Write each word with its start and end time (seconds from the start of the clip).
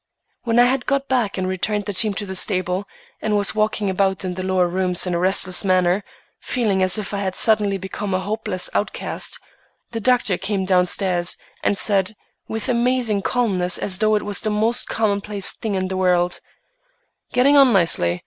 When 0.45 0.57
I 0.57 0.65
had 0.65 0.87
got 0.87 1.07
back 1.07 1.37
and 1.37 1.47
returned 1.47 1.85
the 1.85 1.93
team 1.93 2.15
to 2.15 2.25
the 2.25 2.35
stable, 2.35 2.85
and 3.21 3.37
was 3.37 3.53
walking 3.53 3.87
about 3.87 4.17
the 4.17 4.41
lower 4.41 4.67
rooms 4.67 5.05
in 5.05 5.13
a 5.13 5.19
restless 5.19 5.63
manner, 5.63 6.03
feeling 6.39 6.81
as 6.81 6.97
if 6.97 7.13
I 7.13 7.19
had 7.19 7.35
suddenly 7.35 7.77
become 7.77 8.15
a 8.15 8.19
hopeless 8.19 8.67
outcast, 8.73 9.37
the 9.91 9.99
doctor 9.99 10.39
came 10.39 10.65
down 10.65 10.87
stairs, 10.87 11.37
and 11.61 11.77
said, 11.77 12.15
with 12.47 12.67
amazing 12.67 13.21
calmness, 13.21 13.77
as 13.77 13.99
though 13.99 14.15
it 14.15 14.23
was 14.25 14.41
the 14.41 14.49
most 14.49 14.87
commonplace 14.87 15.53
thing 15.53 15.75
in 15.75 15.87
the 15.87 15.97
world,— 15.97 16.39
"Getting 17.31 17.55
on 17.55 17.71
nicely. 17.71 18.19